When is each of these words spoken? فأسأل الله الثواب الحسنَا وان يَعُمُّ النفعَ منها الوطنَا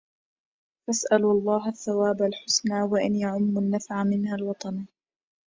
فأسأل 0.87 1.21
الله 1.25 1.67
الثواب 1.67 2.21
الحسنَا 2.21 2.83
وان 2.83 3.15
يَعُمُّ 3.15 3.57
النفعَ 3.57 4.03
منها 4.03 4.35
الوطنَا 4.35 4.85